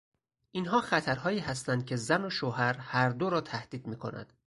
اینها 0.51 0.81
خطرهایی 0.81 1.39
هستند 1.39 1.85
که 1.85 1.95
زن 1.95 2.25
و 2.25 2.29
شوهر 2.29 2.77
هر 2.77 3.09
دو 3.09 3.29
را 3.29 3.41
تهدید 3.41 3.87
میکند. 3.87 4.33